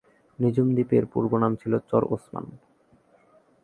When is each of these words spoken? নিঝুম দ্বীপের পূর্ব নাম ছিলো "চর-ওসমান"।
নিঝুম 0.39 0.67
দ্বীপের 0.75 1.03
পূর্ব 1.05 1.31
নাম 1.37 1.51
ছিলো 1.55 1.77
"চর-ওসমান"। 1.89 2.45